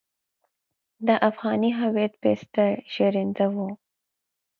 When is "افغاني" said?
1.29-1.71